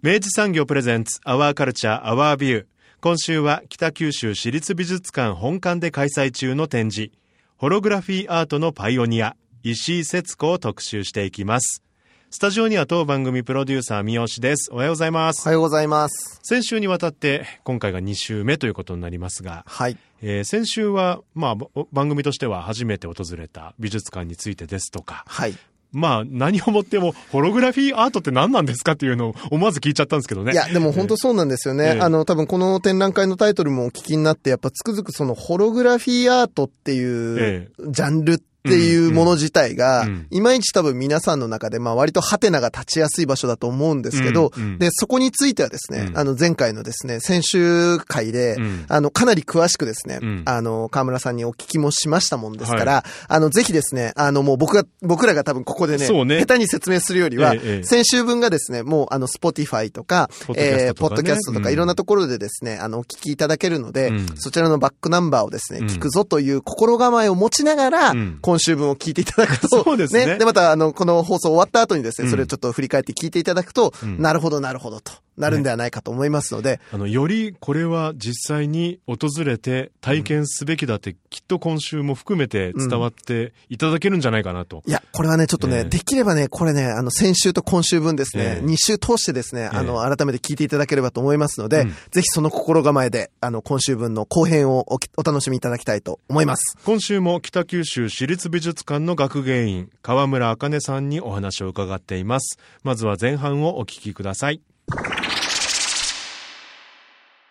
[0.00, 2.66] 明治産業プレゼンツアワーカルチャーアワービュー
[3.00, 7.10] 今週は北九州市立美術館本館で開催中の展示
[7.56, 11.82] ホログラフィーアートのパイオニア石井節子を特集していきます
[12.30, 16.38] スタジオには当番組プロデューサー三好ですおはようございますおはようございます。
[16.44, 19.96] 先週にわたって今回が2週目ということになりますが、はい。
[20.22, 25.56] えー先週は、まあ、ぼ番組としては初めて訪れた美術館についてですとか、はい。
[25.92, 30.52] まあ、何をもっても、ホログラフィーアートって何なんですかっていうのを思わず聞いちゃったんですけどね。
[30.52, 31.94] いや、でも本当そうなんですよね。
[31.94, 48.56] ええあの、多分この展覧会のタイトルもお聞きになって、やっぱつくづくそのホログラフィーアートっていうえジャンルってっていうもの自体が、いまいち多分皆さんの中で、まあ割とハテナが立ちやすい場所だと思うんですけど、で、そこについてはですね、あの前回のですね、先週会で、
[48.88, 70.26] あの、かなり詳しくですね、あの、河村さんにお聞きもしましたもんですから、あの、ぜひですね、あの、もう僕が、僕らが多分ここでね、下手に説明するよりは、先週分がですね、もうあの、スポティファイとか、え、ポッドキャストとかいろんなところでですね、あの、お聞きいただけるので、そちらのバックナンバーをですね、聞くぞという心構えを持ちながら、今週分を聞いていただくと、 そうですね。
[70.26, 75.12] ねで、また、あの、この放送終わった後にですね、それをちょっと振り返って聞いていただくと、うん、なるほど、なるほどと。
[75.38, 84.82] なるんではないかと思いますので、あの、よりこれは実際に訪れて体験すべきだって、きっと今週も含めて伝わっていただけるんじゃないかなと。
[84.86, 96.76] いや、これはね、ちょっとね、ええできればね、これね、あの、先週と今週分ですねえ、え2週通してですね、あの、え改めて聞いていただければと思いますので、うんぜひその心構えで、あの、今週分の後編をおきお楽しみいただきたいと思います。
[96.84, 102.58] 今週も北九州市立美術館の学芸員、河村茜さんにお話を伺っています。
[102.82, 104.60] まずは前半をお聞きください。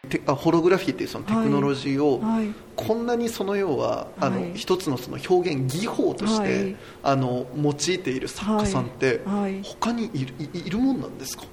[0.08, 2.54] てあホログラフィーっていうそのテクノロジーを、はい。
[2.76, 6.76] こんなにその要はあの、はい一つのその表現技法として、はい。
[7.04, 9.62] あの用いている作家さんって、はい。
[9.64, 11.44] 他にいるいいるもんなんですか？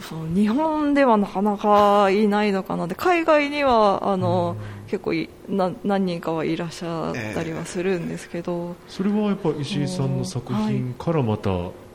[0.00, 4.56] そう日本ではなかなかいないのかなで海外にはあの、
[4.88, 11.50] 結構いな何人かはいらっしゃったりはするんですけど、それはやっぱ石井さんの作品からまた、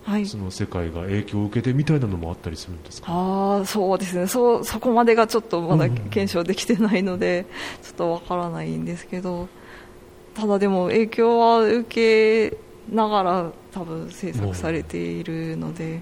[0.09, 0.25] はい。
[0.25, 3.11] その世界が影響を受けてみたいなのもあったりするんですか？
[3.11, 4.27] ああそうですね。
[4.27, 7.45] そうそこまでがちょっとまだうん検証できてないので、
[7.83, 9.47] ちょっとわからないんですけど
[10.33, 12.57] ただでも影響は受け
[12.91, 16.01] ながら多分制作されているので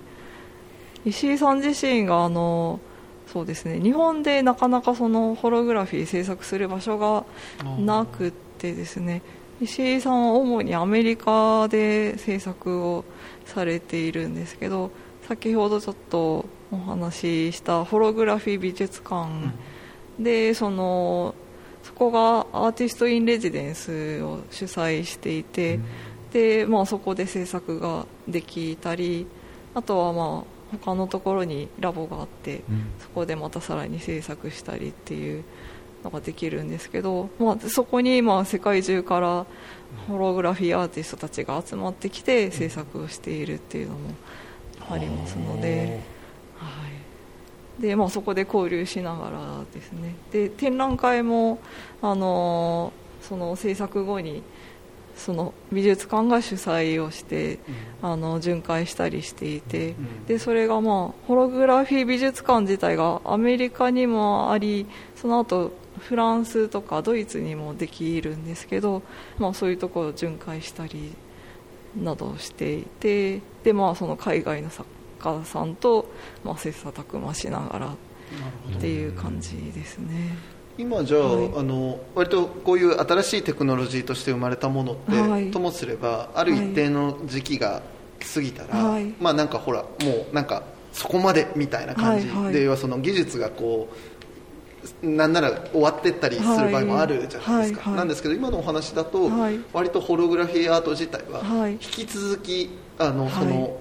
[1.05, 2.79] 石井さん自身があの
[3.31, 3.81] そうですね。
[3.81, 7.25] 日本でなかなかそのホログラフィー制作する場所が
[7.77, 9.21] なくってですね
[9.59, 13.03] 石井さんは主にアメリカで制作を
[13.45, 14.91] されているんですけど
[15.27, 19.29] 先ほどちょっとお話ししたホログラフィー美術館
[20.19, 21.33] でその
[21.83, 25.79] そこがアーティスト・イン・レジデンスを主催していて、
[26.33, 29.25] でまあ、そこで制作ができたり
[29.73, 32.63] あとはまあ他のところにラボがあって
[32.99, 35.45] そこでまたさらに制作したりっていう
[36.07, 39.45] のができるんですけど、まあ、そこにまあ世界中から
[40.07, 43.99] ホログラフィーアーティストたちが集まってきて制作をしているっていうのも
[44.89, 46.01] ありますので,、
[46.55, 46.67] は
[47.79, 47.81] い。
[47.81, 50.15] でまあ、そこで交流しながらですね。
[50.31, 51.59] で展覧会も、
[52.01, 54.43] あのその制作後に
[55.17, 57.59] その美術館が主催をして、
[58.01, 59.95] あの巡回したりしていて、
[60.27, 64.85] でそれが、まあ、ホログラフィー美術館自体がアメリカにもあり
[65.15, 69.01] その後フランスとかドイツにもできるんですけど、
[69.37, 71.13] まあ、そういうところを巡回したり
[71.95, 74.87] などしていてで、まあ、その海外の作
[75.19, 76.09] 家さんと、
[76.43, 80.35] まあ、切磋琢磨しながらっていう感じですね。
[80.77, 81.51] 今じゃあ,、はい。
[81.57, 85.51] あの割とこういう新しいテクノロジーとして生まれたものって、はい。
[85.51, 87.81] ともすればある一定の時期が
[88.33, 89.05] 過ぎたら、はい。
[89.19, 90.63] まあなんかほらもうなんか
[90.93, 92.53] そこまでみたいな感じ、はいはい。
[92.53, 94.16] で要はその技術がこう
[95.01, 99.59] なんなら終わってったりする場合もあるじゃないですか、はいはいなんですけど今のお話だと、はい。
[99.73, 101.73] 割とホログラフィーアート自体ははい。
[101.73, 103.31] 引き続きあの、はい。
[103.33, 103.77] その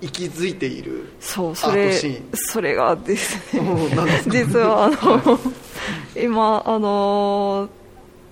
[0.00, 2.28] 息づいているそうそれアートシーン。
[2.34, 3.62] それがですね。
[4.28, 5.38] 実はあの
[6.16, 7.68] 今あの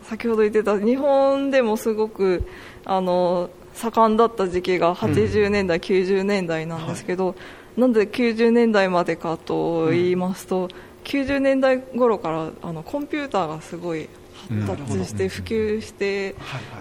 [0.02, 2.46] 先ほど言ってた日本でもすごく
[2.84, 7.34] あの盛んだった時期が80年代、90年代なんですけど、
[7.76, 10.68] なんで90年代までかと言いますと、
[11.04, 14.08] 90年代頃からあのコンピューターがすごい
[14.48, 16.34] 発達して普及して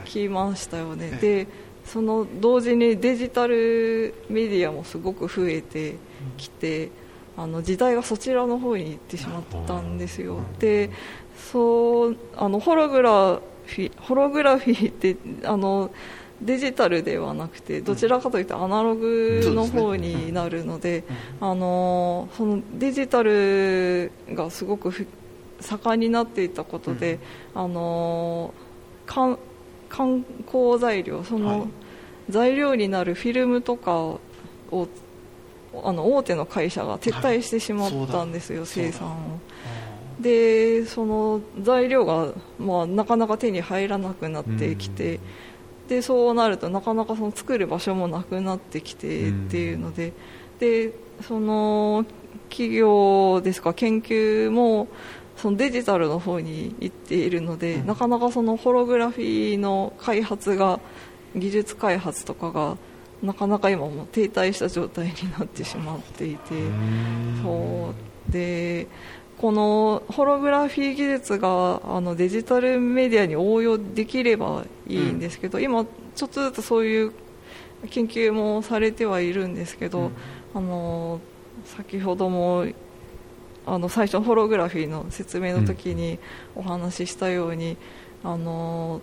[0.06, 1.48] きましたよね、えで
[1.86, 5.98] その同時にデジタルメディアもすごく増えて
[6.38, 6.90] きて、
[7.36, 10.90] あの時代がそちらの方に行ってしまったんですよ、で
[11.52, 15.92] そうあのホログラフィホログラフィーってあの
[16.46, 21.04] デジタルではなくてどちらかというとアナログの方になるので、
[21.40, 25.08] あのそのデジタルがすごくふ
[25.60, 27.20] 盛んになっていたことで、
[27.56, 28.54] あの
[29.06, 29.38] 観
[29.90, 31.68] 観光材料その、はい。
[32.30, 34.20] 材料になるフィルムとかを
[35.84, 38.68] あの大手の会社が撤退してしまったんですよ、はい。
[38.68, 39.14] 生産を。
[40.22, 45.20] でその材料が、まあ、なかなか手に入らなくなってきて、
[45.88, 50.14] でそうなるとなかなかその作る場所もなくなってきてっていうので,、
[50.60, 52.06] でその
[52.50, 54.88] 企業ですか研究も
[55.36, 60.80] そのデジタルの方に行っているので、なかなかそのホログラフィーの開発が
[61.36, 62.78] 技術開発とかが
[63.24, 66.50] なかなか今も停滞した状態になってしまっていて
[67.42, 67.94] そ
[68.30, 68.32] う。
[68.32, 68.88] で
[69.44, 75.86] このホログラフィー技術があのデジタルメディアに応用できればいいんですけど、今、
[76.16, 77.12] ちょっとずつそういう
[77.90, 80.12] 研究もされてはいるんですけど、
[80.54, 81.20] あの
[81.66, 82.68] 先ほども
[83.66, 86.20] あの最初ホログラフィーの説明の時に
[86.56, 87.76] お話ししたように、
[88.24, 89.02] あの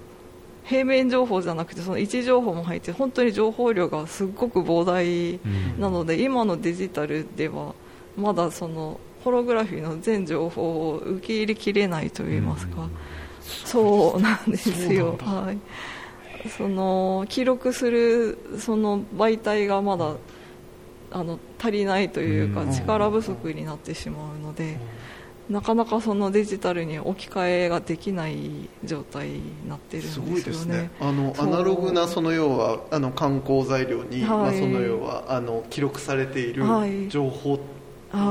[0.64, 5.38] 平面情報じゃなくてその位置情報も入って本当に情報量がすごく膨大
[5.78, 7.74] なので、今のデジタルでは
[8.16, 12.88] まだそのホログラフィーの全情報を受け入れきれないといいますか、
[13.42, 15.18] そうなんですよ。
[15.20, 15.58] はい。
[16.48, 20.14] その記録するその媒体がまだ
[21.10, 22.72] あの足りないというかうん。
[22.72, 24.78] 力不足になってしまうので
[25.50, 30.30] なかなかそのデジタルに置き換えができない状態になってるんですすよね。
[30.32, 30.90] ごいですね。
[31.00, 34.28] あのアナログなその要はあの観光材料に、はい。
[34.28, 37.08] まあ、その要はあの記録されているはい。
[37.08, 37.60] 情報はい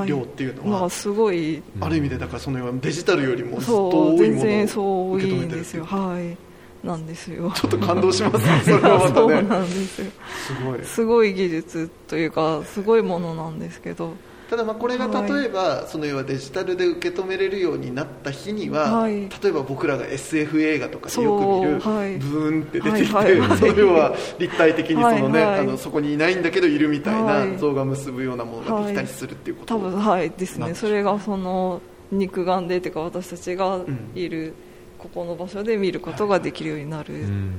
[0.05, 1.61] 量っていうのは、まあすごい。
[1.79, 6.37] ある意味でだからそのデジタルよりもずっと多いものを受け止めてるんですよはい。
[6.85, 7.51] なんですよ。
[7.55, 9.41] ちょっと感動しますね それはまたね。
[9.41, 10.11] なんですよ。
[10.47, 10.79] すごい。
[10.83, 14.13] すごい技術というかすごいものなんですけど
[14.49, 19.29] ただまあこれが例えば、その要はデジタルで受け止めれるようになった日には、はい。
[19.29, 22.17] 例えば僕らが SF 映画とかでよく見る、はい。
[22.17, 23.39] ブーンって出てきて、はい。
[23.39, 23.49] はい。
[23.49, 23.57] はい。
[23.59, 25.51] その要は立体的にそのね、はい。
[25.51, 25.59] はい。
[25.59, 27.57] あのそこにいないんだけどいるみたいはない。
[27.59, 30.31] 像が結ぶようなものができたりするっていうこと、多分はい。
[30.31, 30.73] ですね。
[30.73, 31.79] それがその
[32.11, 34.55] 肉眼でっていうか私たちがんいる
[34.97, 37.53] ここの場所で見ることができるようになるうん。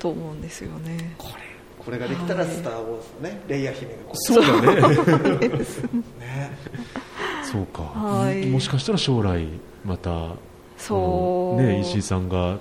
[0.00, 1.14] と思うんですよね。
[1.18, 1.51] これ
[1.84, 2.50] これができたら「はい。
[2.50, 4.96] スター・ウォーズ」のねレイヤ姫がこそうだね。
[4.96, 6.58] うね。
[7.42, 8.46] そうか、はい。
[8.46, 9.46] もしかしたら将来
[9.84, 10.30] また
[10.78, 11.62] そう。
[11.62, 12.58] ね、石井さんが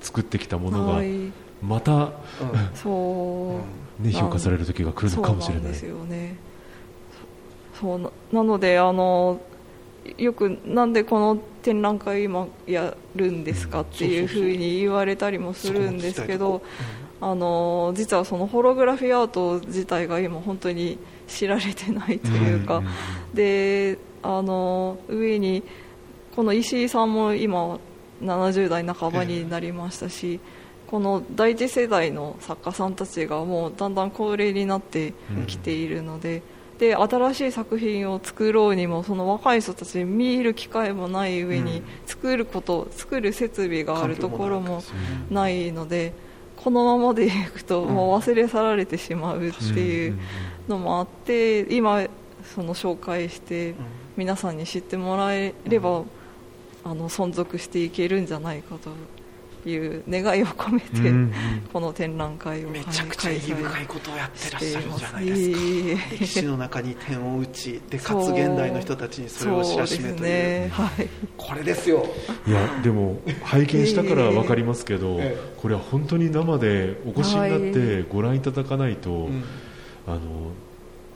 [0.00, 1.32] 作ってきたものがはい。
[1.62, 2.10] また、うん。
[2.74, 3.60] そ
[4.00, 5.62] う、ね、評価される時が来るのかもしれない。
[5.62, 6.36] そうなんですよね。
[7.82, 9.40] そうななのであの
[10.16, 16.62] よくなんでこの展覧会今やるんですかっていうふうに言われたりもするんですけど
[17.24, 20.98] あの実はそのホログラフィーアート自体が今本当に
[21.28, 22.86] 知られてないというか、うん
[23.32, 25.62] であの上に
[26.36, 27.78] この石井さんも今
[28.22, 30.38] 70代半ばになりましたし、
[30.86, 35.14] この第一世代の作家さんたちがもうだんだん高齢になって
[35.46, 36.42] きているので,、
[36.78, 41.84] で新しい作品を作ろうにもその若い人たち見る機会もない上に、うん。
[42.06, 44.82] 作ること作る設備があるところも
[45.28, 46.12] 環ないので
[46.62, 50.18] このままでいくともう忘れ去られてしまうっていう
[50.68, 52.06] のもあって今
[52.54, 53.74] その紹介して
[54.16, 56.04] 皆さんに知ってもらえれば
[56.84, 58.90] あの存続していけるんじゃないかと
[59.70, 61.32] いう願いを込めて、うんうん。
[61.72, 70.70] この展覧会をめちゃくちゃ意義深いことをやってらっしゃるじゃないでますすか歴史の中に点を打ちでかつ現代の人たちにそれを知らしめというね。
[70.72, 71.08] はい。
[71.36, 72.06] これですよ。
[72.46, 79.44] いやでも拝見したから分かりますけど、えこれは本当に生でお越しになってご覧いただかないと、うん。
[80.06, 80.52] あの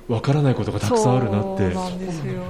[0.09, 1.73] わからないことがたくさんあるなって。
[1.73, 2.43] そうなんですよ、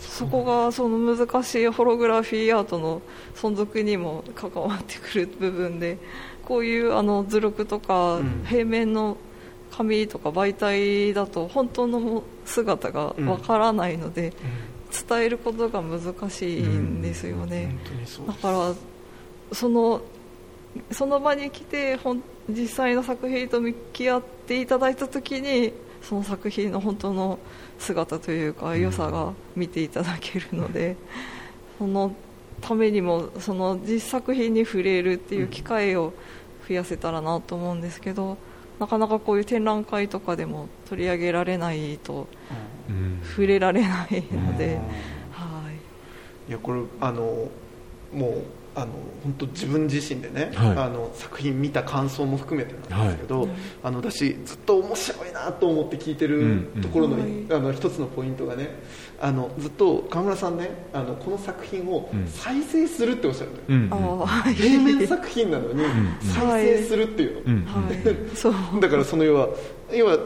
[0.00, 3.02] そこがその難しいホログラフィーアートの
[3.34, 5.98] 存続にも関わってくる部分で
[6.44, 8.44] こういうあの図録とかうん。
[8.46, 9.16] 平面の
[9.70, 14.32] 紙とか媒体だと本当の姿がわからないので
[15.08, 17.76] 伝えることが難しいんですよね。
[18.26, 18.74] だから
[19.54, 20.00] その
[20.90, 21.98] その場に来て
[22.48, 27.38] 実際の作品と向き合っていただいた時にその作品の本当の
[27.78, 30.96] 姿というか良さが見ていただけるので、
[31.78, 32.14] その
[32.60, 36.12] ためにもその実作品に触れるっていう機会を
[36.68, 38.36] 増やせたらなと思うんですけど
[38.78, 42.26] なかなかこういう展覧会とかでも取り上げられないと
[42.88, 43.20] うん。
[43.22, 44.80] 触れられないので、うん。
[45.32, 46.50] はい。
[46.50, 47.48] いやこれあの
[48.12, 48.42] もう
[48.74, 48.86] あの
[49.24, 50.78] 本当自分自身でね、はい。
[50.78, 53.50] あの作品見た感想も含めてなんですけど、はい。
[53.82, 56.82] あの私ずっと面白いなと思って聞いてるうんうん。
[56.82, 57.30] ところの,、はい。
[57.50, 58.70] あの一つのポイントがね
[59.20, 62.26] あのずっと川村さんねあのこの作品をうん。
[62.28, 64.20] 再生するっておっしゃるのよ、うん。
[64.20, 64.54] うん。
[64.54, 65.86] 平面作品なのにん。
[66.22, 69.48] 再生するっていうの、 だからその要は
[69.92, 70.18] 要は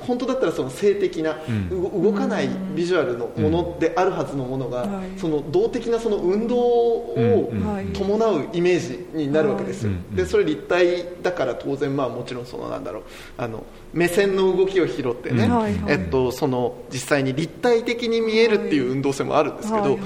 [0.00, 1.36] 本当だったらその性的な、
[1.70, 5.18] 動かないビジュアルのものであるはずのものが、はい。
[5.18, 7.52] その動的なその運動を
[7.92, 10.16] 伴うイメージになるわけですよ、はい。
[10.16, 13.02] でそれ立体だから当然まあもちろんそのなんだろう。
[13.36, 15.48] あの目線の動きを拾ってね、
[15.86, 19.98] えっと、その実際に立体的に見えるっていう運動性もあるんですけど、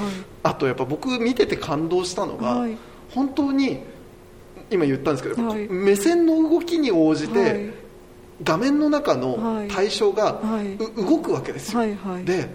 [0.43, 2.77] あとやっぱ僕見てて感動したのが、はい。
[3.15, 3.81] 本当に
[4.71, 5.69] 今言ったんですけど、はい。
[5.69, 7.86] 目線の動きに応じて、はい
[8.43, 9.69] 画面の中のはい。
[9.69, 10.41] 対象が、
[10.97, 12.25] 動くわけですよ、はいはい。
[12.25, 12.49] で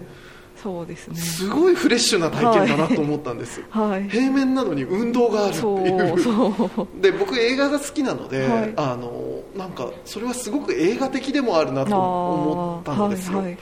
[0.62, 1.16] そうですね。
[1.16, 4.08] すごいフレッシュな体験だなと思ったんです、はい。
[4.08, 6.14] 平面なのに運動があるってそいう。
[6.14, 7.02] うそう。
[7.02, 8.72] で僕映画が好きなので、はい。
[8.76, 13.58] あのなんかそれはすごく映画的でもあるなと思ったんですよ、はいはい。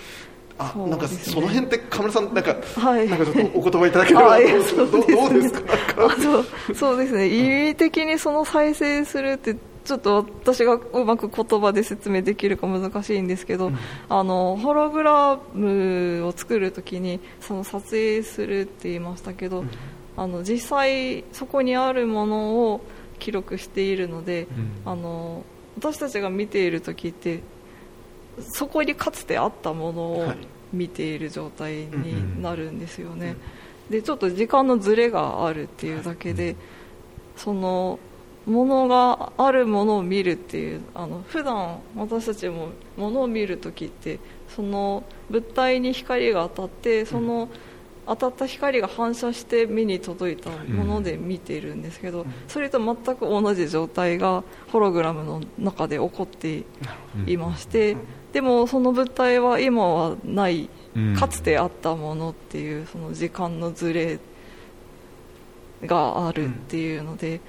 [0.59, 3.09] あそうなんかその辺って河村さんなんか、はい。
[3.09, 4.47] なんかちょっとお言葉いただければはい。
[4.47, 6.75] と思うんですけど、どうですか？
[6.75, 7.29] そうですね。
[7.29, 9.57] 意味的にその再生するって
[9.91, 13.73] ちょっと私がうまく言葉で説明できるか難しいんですけど、
[14.09, 19.65] あのホログラムを作るときにその撮影するって言いましたけど、
[20.17, 22.83] あの実際そこにあるものを
[23.19, 24.47] 記録しているので、
[24.85, 25.43] あの
[25.77, 27.43] 私たちが見ている時って
[28.53, 30.37] そこにかつてあったものをはい。
[30.73, 33.35] 見ている状態になるんですよね、
[33.91, 36.55] でちょっと時間のずれがあるっていうだけで、
[37.37, 37.99] その
[38.51, 47.49] ものがあるものを見るっていうあの普段私たちもものを見るときってその物体に光が当たってその
[48.07, 54.43] 当たった光が反射して目に届いたもので見ているんですけど、それと全く同じ状態が
[54.73, 56.65] ホログラムの中で起こって
[57.29, 57.97] いまして、
[58.33, 64.19] でもその物体は今はないうんかつてあったものっていうその時間のずれ
[65.87, 67.41] があるっていうので、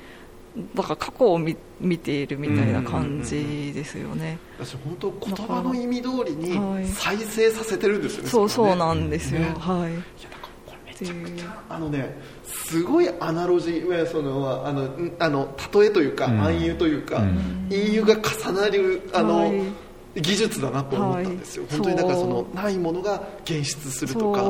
[0.75, 6.87] だから過去を見見ているみたいな感じですよね、私本当言葉の意味通りにはい。
[6.87, 9.55] 再生させてるんですよね、そうそうねなんですよ、ね。
[9.57, 9.91] はい。
[9.91, 16.41] いやだからこれめちゃくちゃあのねすごいアナロジーいそのあのんあの例えというか、うん。
[16.41, 17.67] 暗喩というか、うん。
[17.69, 21.77] が重なるあの、はい技術だなと思ったんですよ、はい。
[21.77, 24.43] 本当にだからそのないものが現出するとか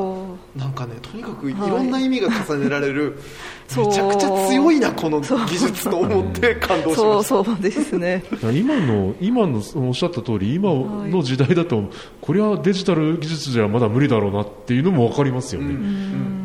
[0.56, 1.70] なんかねとにかくいはい。
[1.70, 3.18] ろんな意味が重ねられる、
[3.68, 3.86] そう。
[3.86, 7.44] めちゃくちゃ強いなこの技術と思って感動しそうました。
[7.44, 8.24] そうですね。
[8.52, 11.84] 今の今のおっしゃった通り今の時代だと、
[12.20, 15.76] これはデジタル技術じゃまだ無理だろうなっていうのも分かりますよね、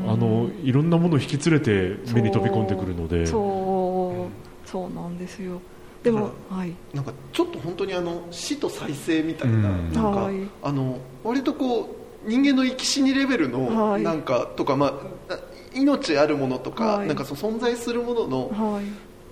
[0.07, 3.25] あのいろんなものを引き連れて目に飛び込んでくるので。
[3.25, 4.67] そう。
[4.67, 5.61] そうなんですよ
[6.11, 6.73] でもはい。
[6.93, 9.91] なんかちょっと本当にあの死と再生みたいな,、うん。
[9.93, 10.35] なんか、はい。
[10.63, 11.95] あの割とこ
[12.25, 14.03] う人間の生き死にレベルのはい。
[14.03, 14.87] なんかとか、ま
[15.29, 15.37] あ、
[15.73, 17.07] 命あるものとか,、はい。
[17.07, 18.85] なんかその存在するもののはい。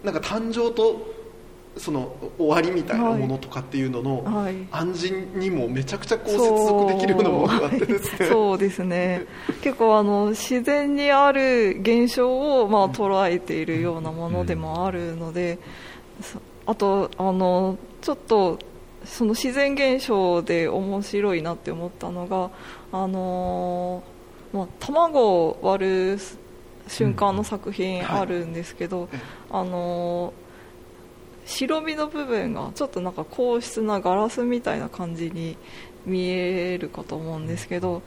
[0.05, 1.15] なんか誕生と
[1.77, 4.55] その終わりみたいなものとかっていうのの、はい。
[4.71, 8.17] 暗示にもめちゃくちゃこう接続できるようなものがあってですね。
[8.19, 8.27] そう。
[8.27, 9.25] そうですね。
[9.61, 15.59] 結構あの自然にある現象をまあ捉えているようなものでもあるので、
[16.21, 18.59] そあとあのちょっと
[19.03, 22.49] その自然現象で面白いなって思ったのが
[22.91, 24.03] あの
[24.51, 26.19] まあ卵を割る
[26.87, 29.09] 瞬間の作品あるんですけど、
[29.49, 30.33] あの
[31.45, 35.57] 白身の部分がちょっとなんか硬質なガラスみたいな感じに
[36.05, 38.01] 見えるかと思うんですけど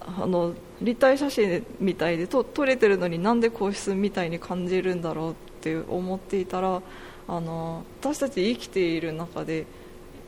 [0.00, 6.82] あの立体写真みたいでと撮れてるのになんで硬質みたいに感じるんだろうって思っていたら
[7.28, 9.66] あの私たち生きている中で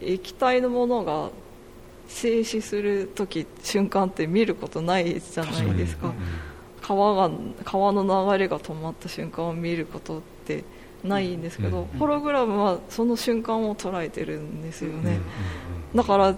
[0.00, 1.30] 液体のものが
[2.08, 6.12] 静止する時瞬間って見ることないじゃないですか。
[6.82, 7.34] 川が
[7.64, 10.64] 川の流れが止まった瞬間を見ることって
[11.02, 15.18] ないんですけど、ホログラムはその瞬間を捉えてるんですよね、
[15.94, 16.36] だから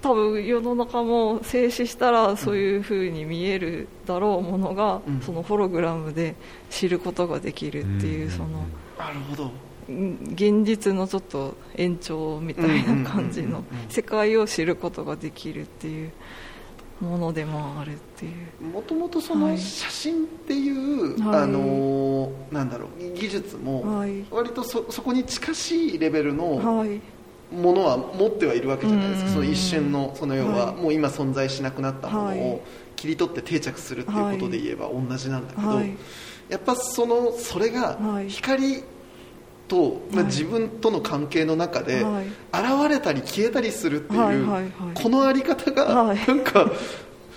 [0.00, 6.34] 多分世の中も静止したらそういうふうに見えるだろうものが、そのホログラムで
[6.70, 8.64] 知ることができるっていうその
[8.98, 9.50] なるほど
[9.88, 16.12] 現実のちょっと延長みたいな感じの世界を知ることができるっていう
[17.00, 18.64] ものでもあるっていう。
[18.64, 26.44] もともとその写真っていう、はい、あのなんだろう技術も割とそそこに近しいレベルの
[27.50, 32.64] ものは持ってはいるわけじゃないですか、その一瞬のその要はもう今存在しなくなったものを
[32.94, 35.80] 切り取って定着するっていうことで言えば同じなんだけど、
[36.50, 38.82] やっぱそのそれが光
[39.68, 42.04] と、まあ、自分との関係の中で、
[42.52, 46.70] 現れたり消えたりするっていう、このあり方が、なんか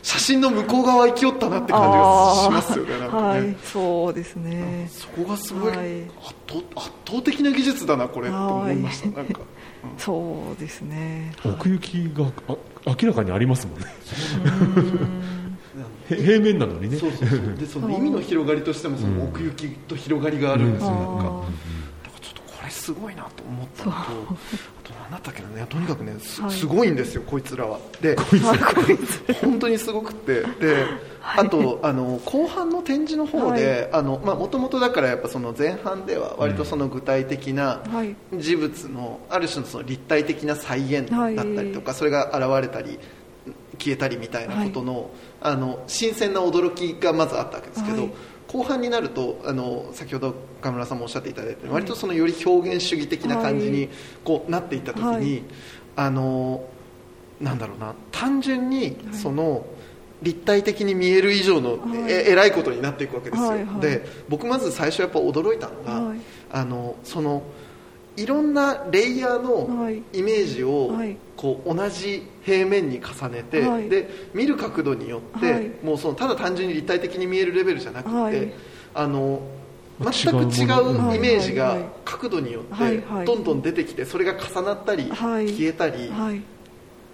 [0.02, 3.22] 写真の向こう側行きよったなって感じがしますよねなんか。
[3.36, 4.90] ね、はい、そうですね。
[4.92, 5.80] そこがすごい、圧
[6.48, 9.42] 倒圧倒的な技術だなこれって思いました、なんか、
[9.84, 11.34] うん、そうですね。
[11.46, 12.56] 奥行きがあ
[13.00, 13.86] 明らかにありますもんね。
[16.08, 16.98] 平面なのにね。
[16.98, 17.40] そうそうそう。
[17.56, 21.44] でその意味の広がりとしてもその奥行きと広がりがあるんですよ、なんか
[22.72, 24.04] すごいなと思ったのとあ
[24.84, 27.80] と何だったっけねとにかくねす,、すごいんですよこいつらは。
[28.02, 28.16] で
[29.42, 30.42] 本当にすごくて。
[30.60, 30.86] で
[31.24, 37.84] あとあの後半の展示の方でもともとだからやっぱその前半では割とその具体的な
[38.36, 42.98] 事物のある種のその立体的な再現だったりとかそれが現れたり
[43.78, 45.12] 消えたりみたいなことの
[45.42, 48.10] あの新鮮な驚きがまずあったわけですけど、
[48.52, 53.90] 後半になるとあの先ほど岡村さんもおっしゃっていただいた割とそのより表現主義的な感じに
[54.26, 55.44] こうなっていった時に、はい、
[55.96, 56.66] あの
[57.40, 59.66] なんだろうな単純にその、
[60.22, 66.20] 立体的に見える以上のえ,、えらいことになっていくわけですよ、はいはい、で僕まず最初やっぱ驚いたのが、はい、
[66.52, 67.42] あのその
[68.18, 70.92] いろんなレイヤーのイメージを
[71.36, 78.54] こう同じ平面に重ねて、はい、で見る角度によって、はい、もうそのただ単純に立体的に見えるレベルじゃなくて、はい、
[78.94, 79.42] あの
[80.00, 80.66] 全く違
[81.12, 86.12] うイメージが角度によってどんどん出てきてそれが重なったり消えたり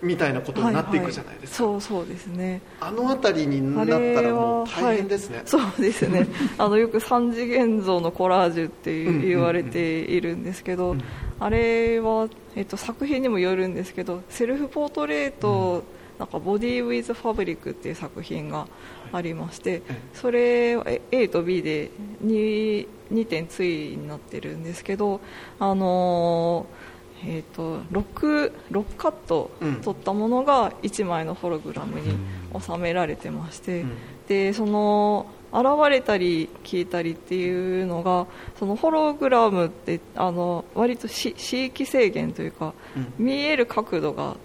[0.02, 2.62] みたいなことになっていくじゃないですか、はいはい、そうそうですね。
[2.80, 6.28] あの辺りになったらもう大変ですね、はい、そうですね。
[6.58, 10.98] あのよく三次元像のコラージュって言われているんですけど、うん。
[10.98, 11.00] うん。
[11.00, 11.04] うん、
[11.40, 15.98] あれは、えっと、作品にもよるんですけどセルフポートレート、うん。
[16.20, 18.68] なんかボディ・ウィズ・ファブリックっていう作品が
[19.12, 19.84] ありまして、
[20.16, 20.76] それ
[21.12, 21.92] A と B で
[22.26, 25.22] 2, 2点対になってるんですけど、
[25.60, 26.87] あのー
[27.26, 29.52] えーと、6, 6カット
[29.84, 32.16] 取ったものが1枚のホログラムに
[32.60, 33.92] 収められてまして、うん、
[34.28, 38.28] でその現れたり消えたりっていうのが
[38.60, 44.36] そのホログラムってあの割と視域制限というか、うん、見える角度が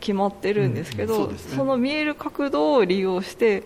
[0.00, 1.38] 決まってるんですけど、うん。
[1.38, 3.62] そね、その見える角度を利用して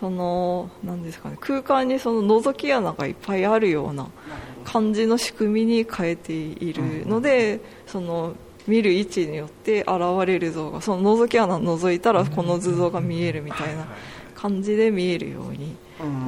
[0.00, 4.08] そのなんですかね空間にその覗き穴がいっぱいあるような
[4.64, 8.34] 感じの仕組みに変えているので、その
[8.66, 9.90] 見る位置によって現
[10.26, 13.86] れる像がその覗き穴を覗いたらこの図像が見えるみたいな
[14.34, 15.76] 感じで見えるように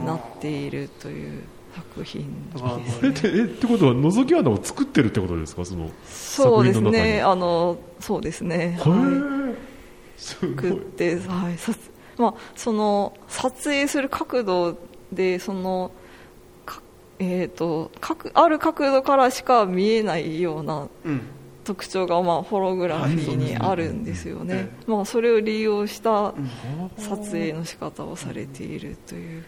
[0.05, 1.43] なっているという
[1.75, 5.65] 作品です、ね、えってことは覗き穴を作ってるってことですか？
[5.65, 7.23] そのそうですね。
[7.23, 8.79] あのそうですね。
[8.81, 10.21] はい。
[10.21, 11.57] 作ってはい。
[12.19, 14.79] まあ、その撮影する角度
[15.13, 15.91] でその
[17.19, 17.91] えーと、
[18.35, 20.89] ある角度からしか見えないような
[21.65, 26.35] 特徴が、まあ、ホログラフィーにあるんですよね、まあ、それを利用した
[26.99, 29.45] 撮影の仕方をされているという。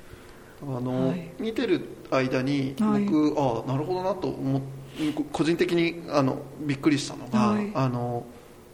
[0.62, 3.04] あの、はい、見てる間に僕、はい、
[3.37, 4.61] ああなるほどなと思
[5.33, 8.26] 個人的にあのびっくりしたのが、はい、あの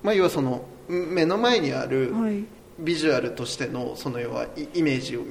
[0.03, 2.13] まあ、要はその目の前にある
[2.79, 5.23] ビジュアルとしてのその要はイメージを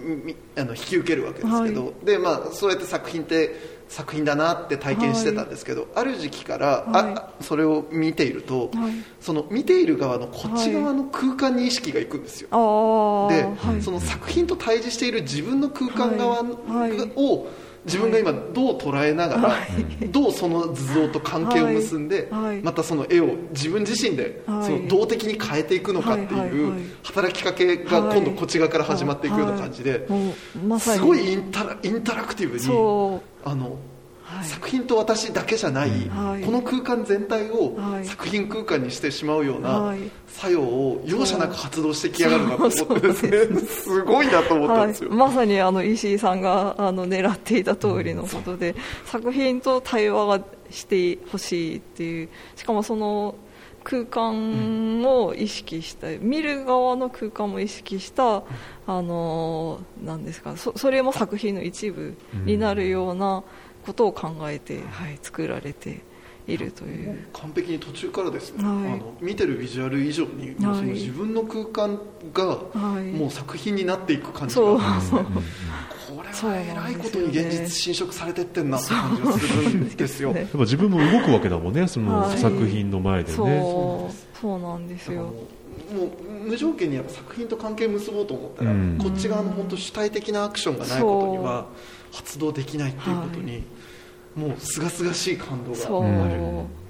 [0.58, 8.72] あの引き受けるわけですけど、はい、でまあ、そうやって作品って作品だなって体験してたんですけど、はい、ある時期から、はい、あそれを見ていると、
[9.20, 12.50] その見ている側のこっち側の空間に意識がいくんですよ、
[13.30, 13.46] で、
[13.82, 17.48] その作品と対峙している自分の空間側を、
[17.86, 19.58] 自分が今どう捉えながら、は
[20.02, 30.08] い、どうその図像と関係を結んで、はい、またその絵を自分自身で、その動的に変えていくのかっていう働きかけが今度こっち側から始まっていくような感じで、
[30.80, 33.78] すごいインタラインタラクティブにあの
[34.42, 36.44] 作品と私だけじゃない、はい。
[36.44, 38.06] この空間全体をはい。
[38.06, 40.00] 作品空間にしてしまうようなはい。
[40.28, 44.02] 作用を容赦なく発動してきやがるなと思ってですねす。
[44.02, 53.36] ごいなと思ったんはいですよ、、まさにあの石井さんがあの狙っていた通りのことで、作品と対話がしてほしいっていうしかもその
[53.84, 58.44] 空間を意識した、見る側の空間も意識した、
[58.88, 62.16] あのなんですかそそれも作品の一部
[62.46, 63.44] になるような
[63.86, 66.02] ことを考えて、はい、作られて
[66.48, 67.28] いるという。
[67.34, 68.94] 完璧に途中からですね、はい。
[68.94, 72.00] あの見てるビジュアル以上に、もうその自分の空間
[72.34, 73.04] がはい。
[73.12, 74.62] もう作品になっていく感じが。
[74.62, 75.26] あるんですね
[76.16, 80.34] これはえらいことに現実侵食されてってんなって感じがするんですよ。
[80.34, 80.42] ね。
[80.42, 84.38] やっぱ自分も動くわけだもんねそのはい作品の前でね、そう。
[84.40, 85.24] そうなんですよ。
[85.24, 88.98] もう無条件にやっぱ作品と関係結ぼうと思ったら、うん。
[89.02, 91.68] こっち側の本当主体的なアクションがないことには
[92.14, 93.64] 発動できないっていうことに、
[94.36, 96.24] もうすがすがしい感動が。
[96.26, 96.40] ある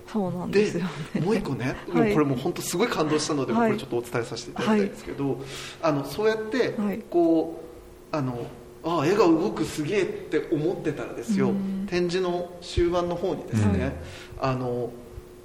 [0.05, 0.83] そうなんでですよ
[1.15, 1.21] ね。
[1.21, 2.03] もう一個ね、はい。
[2.03, 5.39] もうこれもう本当すごい感動したので、はいこれちょっとお伝えさせていただきたいんですけど、
[5.81, 6.99] あのそうやってはい。
[7.09, 7.63] こ
[8.11, 8.45] うあの
[8.83, 11.87] ああ絵が動くすげえって思ってたらですよ、うん。
[11.89, 13.93] 展示の終盤の方にですね、はい。
[14.41, 14.91] あの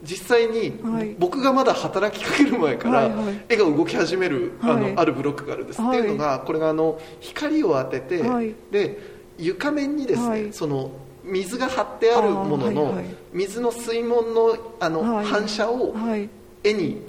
[0.02, 1.14] 実際にはい。
[1.18, 3.44] 僕がまだ働きかける前からはいはい。
[3.48, 4.92] 絵が動き始めるあはい。
[4.92, 8.54] のあるブロックがあるんです、はいっていうのがこれがあの光を当てて、はい。
[8.70, 9.07] で
[9.38, 10.52] 床面にですね、はい。
[10.52, 10.90] その
[11.24, 13.04] 水が張ってあるものの、はいはい。
[13.32, 15.24] 水の水門のあの、はい。
[15.24, 16.28] 反射をはい。
[16.64, 17.02] 絵に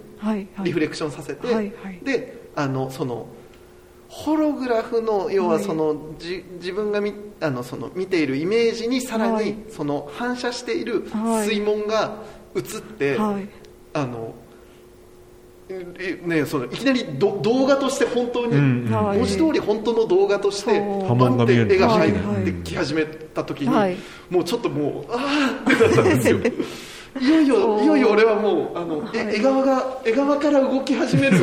[0.63, 1.99] リフレクションさせて、はいはい。
[2.03, 3.27] であのその
[4.09, 5.63] ホログラフの要ははい。
[5.63, 9.55] その、じ自分が見あのその見ているイメージにさらに、はい。
[9.69, 11.47] その反射しているはい。
[11.47, 12.23] 水門が
[12.55, 13.47] 映って、はい。
[13.93, 14.48] あのえ
[15.69, 23.95] ね、そのいきなりど動画として本当に、うんうんはい文字通り本当の動画としてバンって絵が入はいってき始めた時に、はい。
[24.29, 26.39] もうちょっともうああってなったんですよ。
[27.19, 29.35] いよいよいよいよ俺はもうあの、えはい。
[29.35, 31.37] 絵側が絵側から動き始める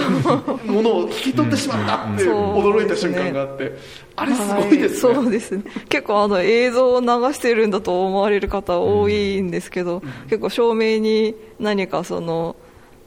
[0.65, 3.77] ものを引き取ってしまったって驚いた瞬間があって、
[4.17, 5.25] あれすごいですね、はい。
[5.25, 5.65] そうですね。
[5.89, 12.57] 結構あの映像を流してるんだと思われる方多いんですけど、結構照明に何かその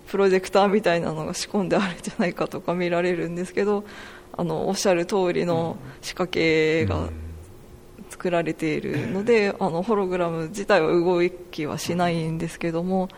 [0.09, 3.83] プロジェクターみたいなのが仕込んであるんじゃないかとか見られるんですけど
[4.35, 7.09] あのおっしゃる通りの仕掛けが
[8.09, 13.09] 作られているので、 あのホログラム自体は動きはしないんですけども、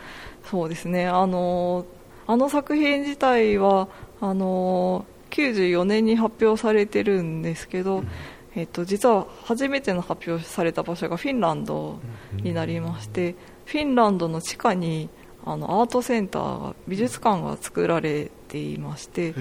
[0.43, 1.07] そうですね。
[1.07, 1.85] あの
[2.27, 3.87] あの作品自体は
[4.19, 8.03] あの94年に発表されてるんですけど、
[8.55, 11.99] えっと、実は初めての発表された場所がフィンランド
[12.43, 15.09] になりまして、フィンランドの地下に
[15.45, 19.33] あのアートセンターが美術館が作られていまして、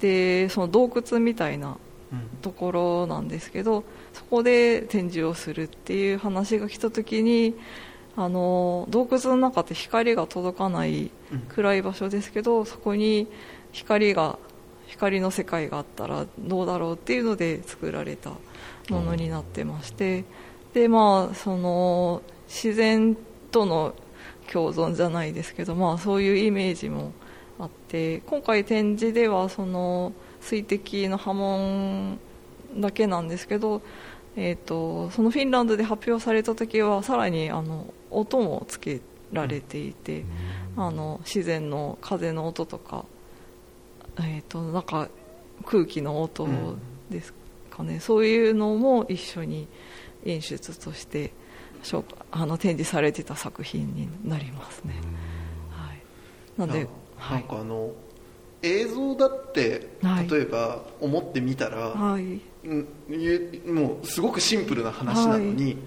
[0.00, 1.76] でその洞窟みたいな
[2.42, 7.54] ところなんですけどそこで展示をするっていう話が来た時に
[8.16, 11.10] あの洞窟の中って光が届かない
[11.48, 13.28] 暗い場所ですけどそこに
[13.72, 14.38] 光が
[14.88, 18.30] 光の世界があったらどうだろうっていうので作られた
[18.88, 20.24] ものになってまして
[20.74, 23.16] でまあその自然
[23.52, 23.94] との
[24.52, 27.12] 共存じゃないですけどまあそういうイメージも
[27.58, 32.18] あって今回展示ではその水滴の波紋
[32.76, 33.82] だけなんですけど、
[34.36, 39.00] えー、とそのフィンランドで発表された時はさらにあの音もつけ
[39.32, 40.24] られていて、
[40.76, 43.04] あの自然の風の音とか、
[44.18, 45.08] えー、となんか
[45.64, 46.48] 空気の音
[47.10, 47.32] です
[47.70, 49.68] かね、そういうのも一緒に
[50.24, 51.32] 演出として
[52.30, 54.94] あの展示されてた作品になりますね。
[55.70, 56.00] はい、
[56.58, 56.86] なんで
[57.18, 57.42] ない。
[57.42, 57.92] んかあの
[58.62, 60.28] 映像だって、はい。
[60.28, 62.40] 例えば思ってみたら、はい。
[63.66, 65.78] もうすごくシンプルな話なのに、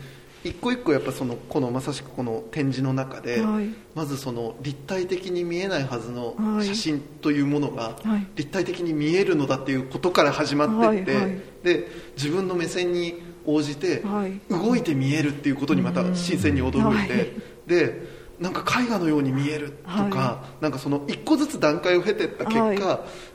[0.44, 3.70] 一個一個やっぱそのこのまさしくこの展示の中で、はい。
[3.96, 6.66] まずその立体的に見えないはずのはい。
[6.66, 8.28] 写真というものがはい。
[8.36, 11.42] 立体的に見えるのだっていうことから始まってって、はいはい。
[11.64, 14.40] で自分の目線に応じてはい。
[14.50, 17.32] 動いて見えるっていうことにまた新鮮に驚いて、はい。
[17.68, 22.80] でなんか絵画のように見えるとか、はなんかその一個ずつ段階を経てった結果、はい。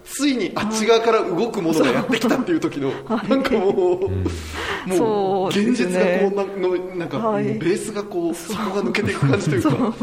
[0.05, 7.45] ついにあっち側から動くものがやってきたっていう時の、なんかもう、もう現実がこうなのなんか、はい。
[7.45, 9.95] もうベースがこうそこが抜けていく感じというか。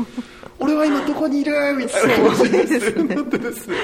[0.57, 3.75] 俺は今どこにいるみたいな感じでですね、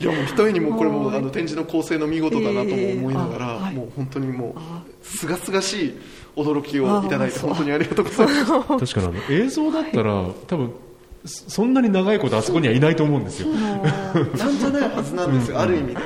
[0.00, 0.04] い。
[0.04, 1.18] やもう一重にもうこれもはい。
[1.18, 5.94] あの展示の構成の見事だなとも思いながら、もう本当にもあうすがすがしい
[6.36, 8.94] 驚きをいただいて本当にありがとうございます。
[8.94, 10.72] 確かにあの映像だったら、多分
[11.24, 13.48] そそんなに長いことあそこにはいないと思うんですよ。
[13.48, 16.00] なんじゃないはずなんですよ、ある意味で。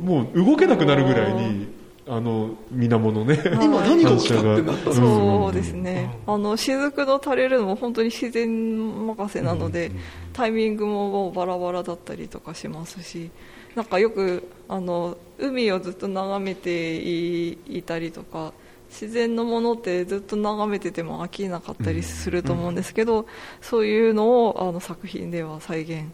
[0.00, 1.68] もう動けなくなるぐらいに
[2.08, 9.92] ああの水面のね 今何が起きたってなったそうですね、あの雫の垂れるのも本当に自然任せなので、
[10.32, 13.30] タイミングももうバラバラだったりとかしますし
[13.74, 18.52] なんかよくあの海をずっと眺めていたりとか
[18.90, 23.26] 自然のものってずっと眺めてても飽きなかったりすると思うんですけど、
[23.60, 26.06] そういうのをあの作品では再現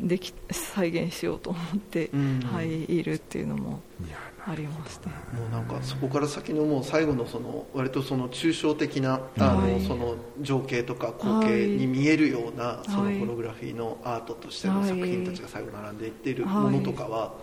[0.00, 2.10] でき再現しようと思って、
[2.52, 3.80] はい、いるっていうのも
[4.48, 5.08] ありました。
[5.08, 16.36] もうなんかそこから先のもう最後のその割とその抽象的なあのその情景とか光景に見えるようなそのホログラフィーのアートとしての作品たちが最後並んでいってい。
[16.36, 17.34] るものとかは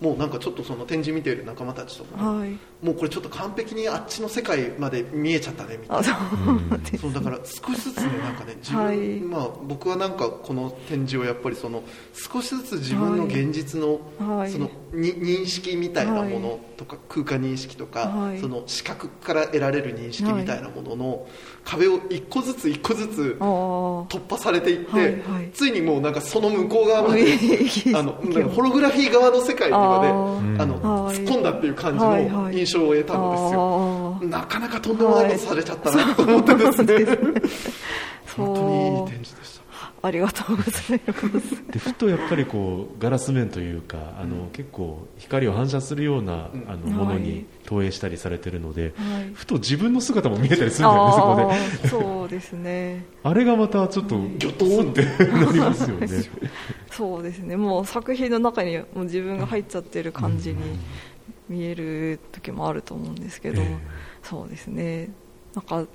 [0.00, 2.50] もうなんかちょっとその展示見ている仲間たちとも、はい、
[2.82, 6.04] もうこれちょっと完璧にあっちの世界まで見えちゃったねみたいな
[7.00, 11.82] そうだから少しずつねなんかね自分、はい、まあ、僕はなんかこの展示をやっぱりその
[12.12, 21.26] 少しずつ自分の現実の,、そのに認識みたいなものとか、空間認識とか、その視覚から得られる認識みたいなものの
[21.64, 27.26] 壁を一個ずつ一個ずつ突破されていって、ついにもうなんかその向こう側まで
[27.94, 28.12] あの
[28.54, 30.08] ホログラフィー側の世界にまで
[30.62, 37.06] あの突っ込んだっていう感じの印象を得たんですよ、なかなかとんでもないことされちゃったなと思ってですね。
[38.36, 39.57] 本当にいい展示でした
[40.00, 41.72] ありがとうございます。
[41.72, 51.88] でふとやっぱりこうガラス面というかあの、うん、結構光を反射するような、あのものに投影したりされてるので、はい、ふと自分の姿も見えたりするんだよねそこで。
[51.88, 53.04] そうですね。
[53.24, 56.08] あれがまたちょっとギョッとンってなりますよね。
[56.90, 57.56] そうですね。
[57.56, 60.56] もう作品の中にもう自分が入っちゃってる感じに
[61.48, 63.78] 見える時もあると思うんですけど、えー、
[64.22, 65.10] そうですね。
[65.54, 65.88] なんか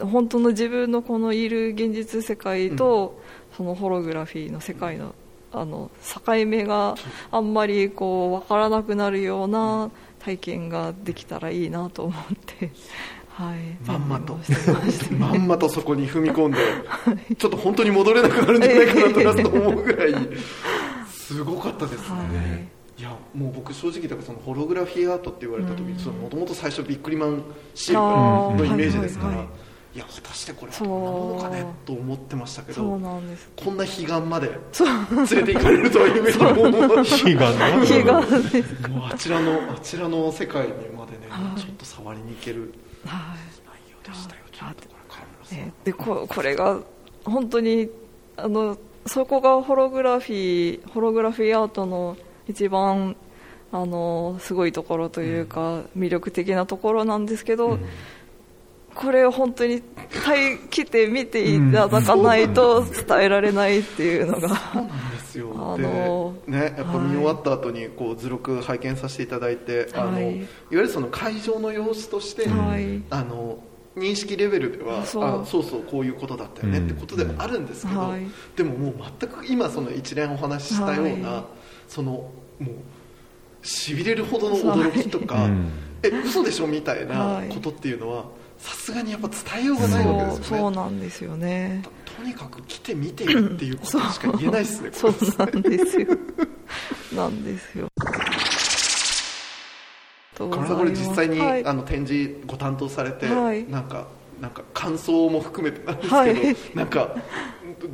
[0.00, 3.20] 本当の自分のこのいる現実世界と、
[3.56, 5.14] そのホログラフィーの世界の
[5.52, 5.90] あの
[6.26, 6.96] 境目が
[7.30, 12.70] あんまりこう分からなくなるような体験ができたらいいなと思って。
[13.28, 14.38] はい、まんまと、
[15.18, 16.58] まんまとそこに踏み込んで、
[17.36, 20.14] ちょっと本当に戻れなくなるんじゃないかなと思うぐらい、
[21.10, 22.16] すごかったですね。
[22.16, 22.22] は
[22.98, 23.02] い。
[23.02, 27.42] いやもう僕正直だからそのホログラフィーアートって言われた時にもともと最初ビックリマン
[27.74, 29.44] シールのイメージですから、
[29.96, 33.02] いや果たしてこれどんなものかねと思ってましたけどこん
[33.78, 36.44] な彼岸まで連れて行かれるとは夢にも
[36.90, 42.74] 彼岸彼もうあちらのあちらの世界にまでね、はい、ちょっと触りに行ける
[43.06, 43.14] 内
[43.90, 44.74] 容でしたよ、は
[45.50, 46.78] い、ね、でここれが
[47.24, 47.88] 本当に
[48.36, 53.16] あのそこがホログラフィーホログラフィーアートの一番
[53.72, 57.86] あのすごいところというか、魅力的なところなんですけど、うん
[58.96, 59.82] これを本当に
[60.70, 64.48] 来て見ていただかないと伝えられないっていうのが。
[64.48, 65.52] そうなんですよ。
[65.54, 73.58] あのねやっぱ見終わった後にこう図録拝見させていただいて、はい、あのいわゆるその会場の様子として、はい、あの
[73.96, 75.42] 認識レベルではそう。
[75.42, 78.22] あそうそうこういうことだったよねってことではあるんですけど、はい、
[78.56, 81.44] でももう全く今その一連お話ししたような、
[81.86, 82.32] そのも
[83.62, 85.48] うしびれるほどの驚きとか、
[86.02, 88.26] え嘘でしょみたいなことっていうのは、
[88.58, 90.62] さすがにやっぱ伝えようがないわけですよね。
[90.62, 91.82] そうなんですよね。
[92.16, 96.06] とにかく来て見てるっていうことしか言えないですねそうなんですよ。
[97.14, 97.88] なんですよ。
[100.38, 104.06] これ実際に、はい、あの展示ご担当されて、はい、なんか
[104.40, 107.16] なんか感想も含めてなんですけど、はい、なんか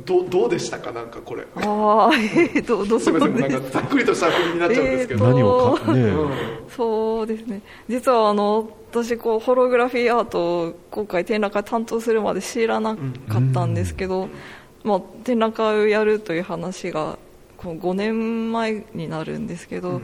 [0.05, 0.91] どどうでしたか？
[0.91, 1.45] なんかこれ。
[1.55, 6.31] ああ、えー、どうどうすみませんなんかざっくりとした振りになっちゃうんですけど、えー、何をか、ねうん、
[6.69, 7.61] そうですね。
[7.87, 13.01] 実はあの私こうホログラフィーアートを今回展覧会担当するまで知らなか
[13.39, 14.29] ったんですけど、
[14.83, 17.17] まあ、展覧会をやるという話が
[17.57, 19.99] こう5年前になるんですけど、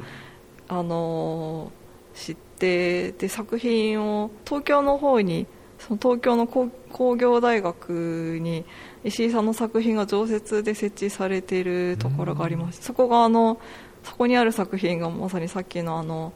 [0.67, 1.71] あの
[2.15, 5.45] 知ってで作品を東京の方に
[5.78, 8.65] その東京の工業大学に
[9.04, 13.60] 石井さんの作品が常設で設置されているところがありまして、そこがあの
[14.04, 16.34] そこにある作品がまさにさっきのあの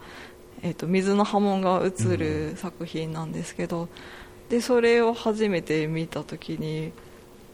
[0.64, 3.90] えーと、水の波紋が映る作品なんですけど、
[4.50, 6.92] でそれを初めて見た時に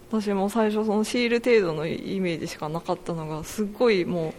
[0.10, 4.34] 私も最初そのシール程度のイメージしかなかったのがすごいも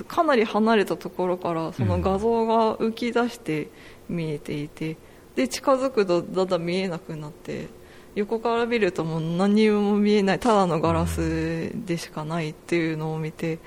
[0.00, 3.68] うかなり離れたところからその画像が浮き出して
[4.08, 4.96] 見えていて
[5.36, 7.68] で近づくとだんだん見えなくなって
[8.14, 13.58] 横から見るともう何にも見えないただのガラスでしかないっていうのを見て。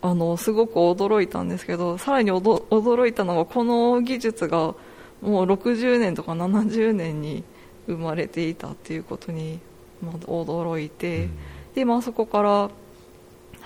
[0.00, 4.74] あのすごく驚いたんですけどさらに驚いたのはこの技術が
[5.20, 7.42] もう60年とか70年に
[7.86, 9.58] 生まれていたっていうことに、
[10.02, 11.30] ま驚いて、うん、
[11.74, 12.70] で、まあ、そこから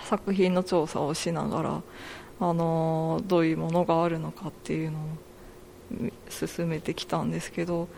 [0.05, 1.83] 作品の調査をしながら
[2.40, 5.03] あのどういうものがあるのかっていうのを
[6.31, 7.88] 進めてきたんですけど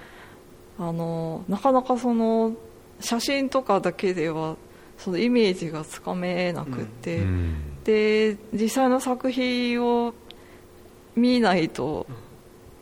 [0.79, 2.55] あのなかなかその
[3.01, 4.57] 写真とかだけでは
[4.99, 10.15] そのイメージがつかめなくって、うん、で実際の作品を
[11.15, 12.07] 見ないと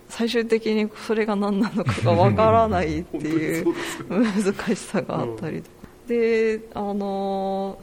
[0.09, 3.75] 最終的にそれが何なのかがわからないっていう
[4.09, 7.79] 難しさがあったりとか、であの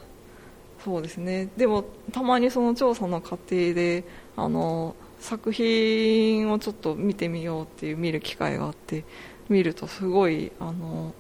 [0.84, 1.50] そうですね。
[1.58, 4.04] でもたまにその調査の過程で
[4.38, 9.04] あの作品をちょっと見てみようっていう見る機会があって
[9.50, 11.14] 見るとすごいあの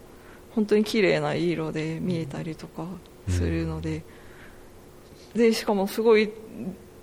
[0.51, 2.85] 本当に綺麗な色で見えたりとか
[3.27, 4.03] するのでうん、
[5.35, 6.31] でしかもすごい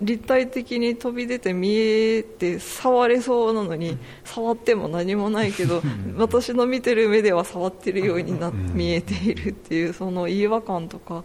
[0.01, 5.81] 立体的に飛び出て見えて触れそうなのに触っても何もないけど
[6.17, 11.23] 私の見てる目では触ってるようにな見えているっていうその違和感とか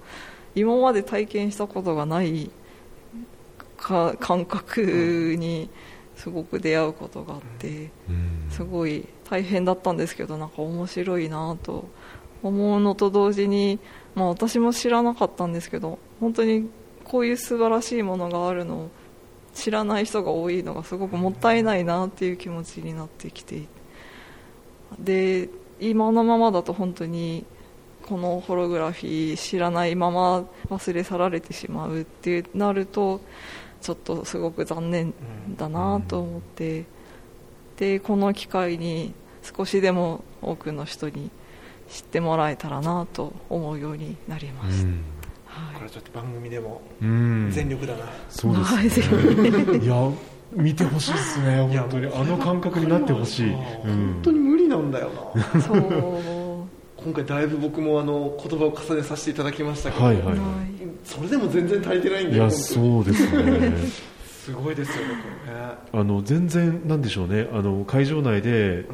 [0.55, 2.51] 今まで体験したことがない
[3.77, 5.69] か感覚に
[6.17, 7.91] すごく出会うことがあって
[8.49, 11.89] すごい大変だったんですけどなんか面白いなと
[12.43, 13.79] 思うのと同時に、
[14.15, 16.69] まあ、私も知らなかったんですけど本当に
[17.13, 18.91] こういう素晴らしいものがあるのを
[19.53, 23.65] 知らない人が多いのがすごくもったいないなっていう気持ちになってきて。
[24.99, 27.45] で今のままだと本当に
[28.07, 33.21] このホログラフィー知らないまま忘れ去られてしまうってなると
[33.83, 35.13] ちょっとすごく残念
[35.57, 36.87] だなと思って、
[37.77, 41.31] でこの機会に少しでも多くの人に
[41.91, 45.22] 知ってもらえたらなと思うようになりました。
[45.53, 49.87] はい、これちょっと番組でも全力だな、そうですね、い。
[49.87, 50.11] や
[50.55, 52.07] 見てほしいですね本当に。
[52.15, 55.61] あの感覚になってほしい、本当に無理なんだよな。
[55.61, 56.43] そう。
[56.97, 60.37] 今回だいぶ僕もあの言葉を重ねさせていただきましたけど、はいはい、
[61.05, 63.73] それでも全然足りてないんでいやそうですね。
[64.43, 65.15] すごいですよね
[65.93, 67.49] あの全然なんでしょうね。
[67.53, 68.87] あの会場内で、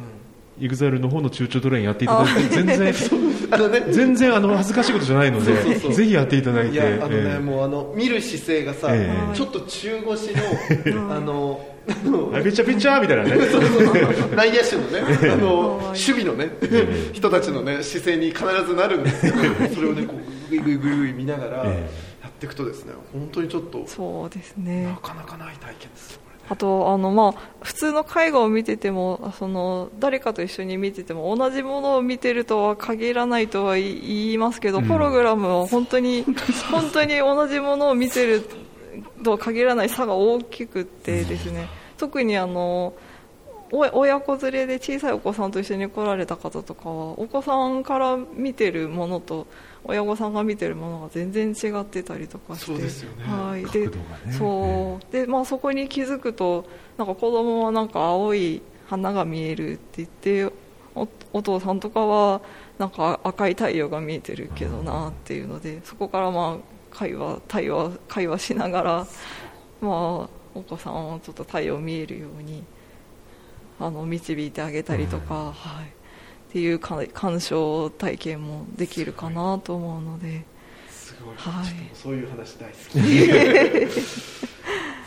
[0.59, 2.93] イグザイルの方の中長トレインやっていただいて全然
[3.51, 10.31] あの、ね、全然あの恥ずかしいことじゃないのでぜひやっていただいてあのね、えー、もうあの見る姿勢がさ、えー、ちょっと中腰
[10.85, 13.01] の あのピッチャーピッチャー？
[13.01, 13.31] みたいなね。
[14.35, 16.51] 内野手のね あの守備のね
[17.13, 19.35] 人たちのね姿勢に必ずなるんですけど
[19.73, 21.73] それをねこうグイグイグイグイ見ながらや
[22.27, 24.83] っていくとですね本当にちょっとそうですね。
[24.83, 36.25] なかなかない体験ですあとあの、まあ、普通の絵画を見ててもその誰かと一緒に見てても同じものを見てるとは限らないとは言いますけど、うん、ホログラムは本当に
[36.71, 38.49] 本当に同じものを見てる
[39.23, 42.93] とは限らない差が大きくてですね、特にあの
[43.71, 49.45] 親子連れで小さいお子さんと一緒に来られた方とかはお子さんから見てるものと
[49.89, 52.65] 親御さんが見てるものが全然違ってたりとかして。
[52.67, 53.93] そうですよね、はい、で、ね、
[54.37, 55.13] そう。
[55.13, 56.65] で、まあ、そこに気づくと
[56.97, 60.09] なんか子供はなんか青い花が見えるって言っ
[60.49, 60.55] て
[60.95, 62.41] おお父さんとかは
[62.77, 69.07] なんか赤い太陽が見えてるけどなっていうのでそこからまあ会話対話会話しながら、
[69.81, 69.91] まあ、
[70.55, 72.63] お子さんをちょっと太陽見えるように
[73.79, 75.98] あの導いてあげたりとか、はい
[76.49, 80.43] っていう鑑賞体験もできるかなと思うので。
[80.89, 82.99] すごい、はい、そういう話大好き。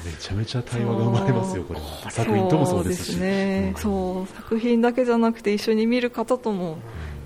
[0.04, 2.10] めちゃめちゃ対話が生まれますよこれは。
[2.10, 3.16] 作品ともそうですし。
[3.16, 6.78] ね、うん、そう作品だけじゃなくて一緒に見る方とも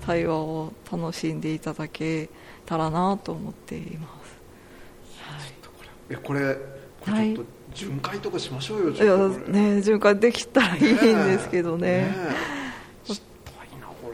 [0.05, 2.29] 対話を楽しんでいただけ
[2.65, 6.57] たらなと思っています、はい、いやこれ。
[7.01, 12.01] これちょっと巡回とかしましょうよ、はい、いやね巡回できたらいいんですけどね。
[12.01, 12.66] ね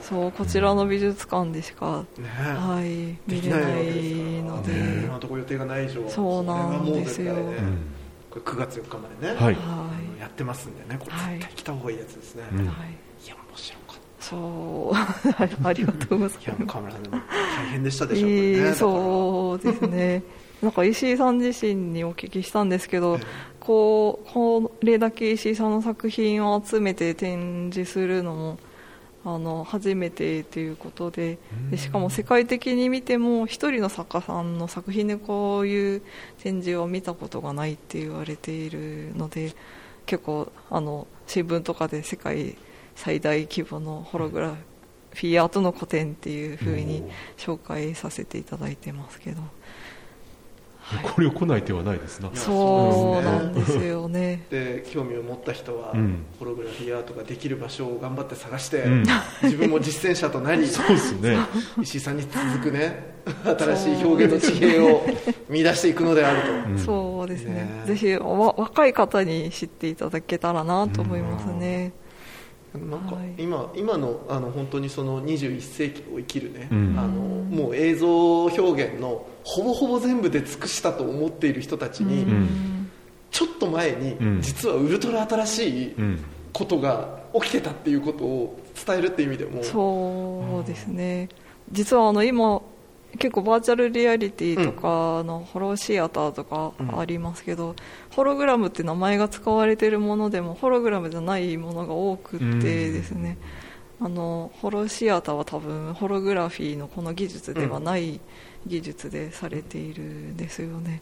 [0.04, 7.58] そうこちらの美術館でしか、ね、はい、見れないので、ね、今のところ予定がない以上そうなんですよ、ね、
[8.30, 9.58] これ9月4日までね、はい、
[10.20, 11.00] やってますんでね。
[11.00, 12.54] これ絶対来た方がいいやつですね、はい、
[13.26, 14.96] いや面白かったそう。
[15.66, 16.40] ありがとうございます。
[16.42, 17.18] いや河村さんでも
[17.58, 20.24] 大変でしたでしょうね、えー、そうですね。
[20.62, 23.20] なんか石井さん自身にお聞きしたんですけど、
[23.60, 28.58] こうこれだけ石井さんの作品を集めて展示するのも
[29.26, 31.38] あの初めてということで
[31.72, 36.02] でしかも世界的に見ても一人の作家さんの作品でこういう
[36.40, 39.56] 展示を見たことがないって言われているので
[40.06, 42.56] 結構あの新聞とかで世界
[42.96, 44.56] 最大規模のホログラ
[45.14, 47.04] フィーアートの個展っていうふうに
[47.38, 49.42] 紹介させていただいてますけど、
[51.02, 52.30] これを来ない手はないですな。
[52.34, 54.46] そうなんですよね。
[54.52, 56.26] で興味を持った人は、うん。
[56.40, 59.04] ホログラフィーアートができる場所を頑張って探して、うん。
[59.44, 61.38] 自分も実践者となり そうですね。
[61.82, 63.14] 石井さんに続くね
[63.44, 65.06] 新しい表現の地平を
[65.50, 66.78] 見出していくのであると、うん。
[66.78, 67.54] そうですね。
[67.54, 71.94] ねぜひわ若い方に知っていただけたらなと思いますね、
[72.76, 73.34] なんかはい。
[73.38, 76.96] 今今のあの本当にその21世紀を生きるね、うん。
[76.98, 82.90] あのもう映像表現のほぼほぼ全部で尽くしたと思っている人たちに、ん。
[83.32, 84.42] ちょっと前に、うん。
[84.42, 86.24] 実はウルトラ新しいうん。
[86.54, 91.28] ことが起きてたっていうことを伝えるっていう意味でもそうですね。
[91.72, 92.62] 実はあの今
[93.20, 97.76] 結構バーチャルリアリティとかのホロシアターとかありますけど、
[98.12, 103.38] ホログラムって名前が使われているものでもホログラムじゃないものが多くってですね、
[104.02, 108.20] あのホロシアターは多分ホログラフィーのこの技術ではない
[108.66, 111.02] 技術でされているんですよね、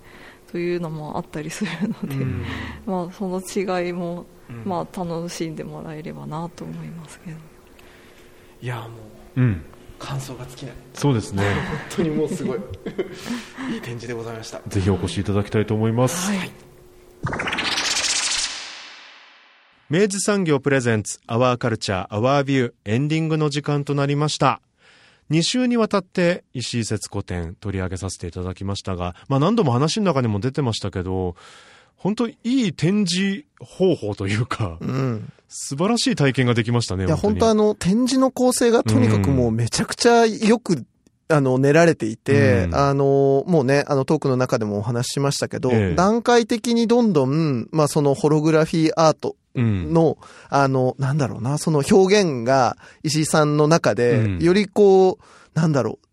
[0.51, 2.45] というのもあったりするので、うん。
[2.85, 4.63] まあ、その違いも、うん。
[4.65, 7.37] まあ、楽しんでもらえればなと思いますけど。
[8.61, 8.87] いやも
[9.37, 9.41] う。
[9.41, 9.63] うん
[10.01, 10.75] 感想が尽きない。
[10.95, 11.43] そうですね。
[11.43, 12.59] 本当にもうすごい。
[13.71, 14.59] いい展示でございました。
[14.67, 16.51] ぜひお越しいただきたいと思います、はい。
[19.89, 24.61] 明治産業プレゼンツアワーカルチャーアワービューエンディングの時間となりました。
[25.29, 31.35] 2週にわたって石井節子展取り上げさせていただきましたが、まあ何度も話の中にも出てましたけど、
[31.95, 35.31] 本当いい展示方法というか、うん。
[35.53, 37.05] 素晴らしい体験ができましたね。
[37.05, 40.85] いや、本当にあの、展示の構成がとにかくもうめちゃくちゃよく、
[41.27, 49.93] あの、練られていて、うんあの、もうね、あの、トークの中でもお話ししましたけど、ええ段階的にどんどん、まあ、そのホログラフィーアートうん。
[49.93, 50.17] の、
[50.49, 55.23] あの、なんだろうな、その表現が石井さんの中で、うんよりこう、
[55.53, 56.07] なんだろう、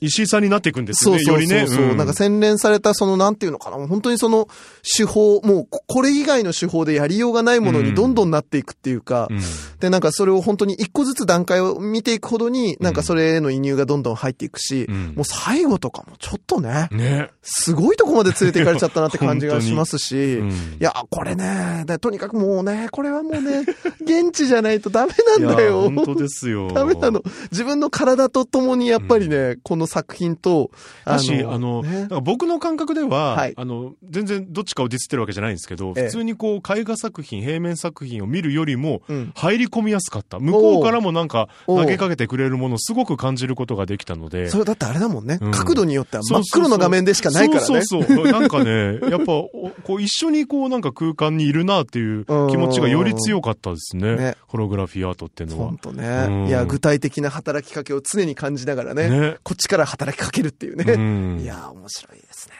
[0.00, 1.66] 石井さんになっていくんですよね、そうそうよりね。
[1.66, 4.48] そうそう、んなんか洗練されたそのなんていうのかな、本当にその
[4.96, 9.40] 手法、もうここれ以外の手法でやりようがないものにどんどんなっていくっていうか、うん
[9.80, 17.30] で、なんかそれを本当に一個ずつ段階を見ていくほどに、なんかそれへの移入がどんどん入っていくし、うんもう最後とかもちょっとね、ね。
[17.42, 23.64] すごいとこまで連れて行かれちゃったなって感じがしますし、 うんいや、これね、だとにかくもうね、これはもうね、
[24.00, 25.82] 現地じゃないとダメなんだよ。
[25.90, 26.68] 本当ですよ。
[26.74, 27.22] ダメなの。
[27.50, 30.70] 自分の体とともにやっぱりね、この作品と、
[31.04, 40.38] だし、あの、ね僕の感覚では、はいあの、全然どっちかをディスってるわけじゃないんですけど、ええ普通にこう、絵画作品、平面作品を見るよりも、うん入り込みやすかった。
[40.38, 44.48] 向こうからもなんか、投げかけてくれるものをすごく感じることができたので。
[44.48, 47.66] それだってあれだもんね、うん角度によっては真っ黒の画面でしかないからね。
[47.66, 48.30] そうそうそう。
[48.30, 54.16] なんかね、 やっぱ、おこう一緒にこうなんか空間にいるなっていう気持ちがより強かったですね。
[54.16, 55.78] ねホログラフィーアートっていうのは本。
[55.78, 56.48] 当うんね。
[56.48, 60.96] いや、具体的な働きかけを常に感じながらね、ねこっちから働きかけるっていううね。
[60.96, 61.40] ん。
[61.40, 62.54] いや、面白いですね。